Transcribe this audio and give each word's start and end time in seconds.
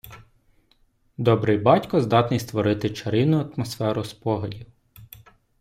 Добрий 1.17 1.57
батько 1.57 2.01
здатний 2.01 2.39
створити 2.39 2.89
чарівну 2.89 3.51
атмосферу 3.55 4.03
спогадів. 4.03 4.65